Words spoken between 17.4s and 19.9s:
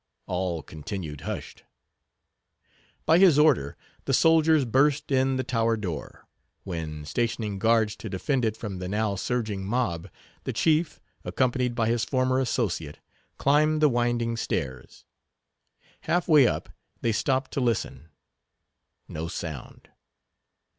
to listen. No sound.